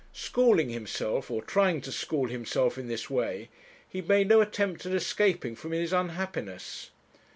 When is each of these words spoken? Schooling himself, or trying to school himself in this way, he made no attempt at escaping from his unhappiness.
Schooling 0.13 0.69
himself, 0.69 1.29
or 1.29 1.43
trying 1.43 1.79
to 1.81 1.91
school 1.91 2.27
himself 2.27 2.79
in 2.79 2.87
this 2.87 3.07
way, 3.07 3.49
he 3.87 4.01
made 4.01 4.29
no 4.29 4.41
attempt 4.41 4.83
at 4.87 4.93
escaping 4.93 5.55
from 5.55 5.73
his 5.73 5.93
unhappiness. 5.93 6.89